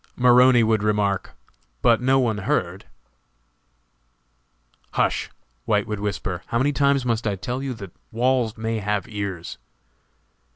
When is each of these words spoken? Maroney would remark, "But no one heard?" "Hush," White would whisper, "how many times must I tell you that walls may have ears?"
Maroney 0.15 0.63
would 0.63 0.81
remark, 0.81 1.33
"But 1.83 2.01
no 2.01 2.17
one 2.19 2.39
heard?" 2.39 2.85
"Hush," 4.93 5.29
White 5.65 5.85
would 5.85 5.99
whisper, 5.99 6.41
"how 6.47 6.57
many 6.57 6.73
times 6.73 7.05
must 7.05 7.27
I 7.27 7.35
tell 7.35 7.61
you 7.61 7.75
that 7.75 7.91
walls 8.11 8.57
may 8.57 8.79
have 8.79 9.05
ears?" 9.07 9.59